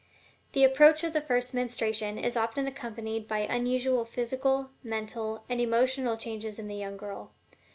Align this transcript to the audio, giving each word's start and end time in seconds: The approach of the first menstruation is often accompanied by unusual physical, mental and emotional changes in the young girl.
The 0.53 0.63
approach 0.63 1.03
of 1.03 1.13
the 1.13 1.21
first 1.21 1.53
menstruation 1.53 2.17
is 2.17 2.35
often 2.35 2.65
accompanied 2.65 3.27
by 3.27 3.37
unusual 3.41 4.03
physical, 4.03 4.71
mental 4.83 5.43
and 5.47 5.61
emotional 5.61 6.17
changes 6.17 6.57
in 6.57 6.67
the 6.67 6.73
young 6.75 6.97
girl. 6.97 7.29